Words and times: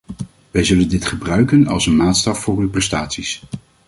Wij 0.51 0.63
zullen 0.63 0.89
dit 0.89 1.05
gebruiken 1.05 1.67
als 1.67 1.85
een 1.85 1.95
maatstaf 1.95 2.39
voor 2.39 2.57
uw 2.57 2.69
prestaties. 2.69 3.43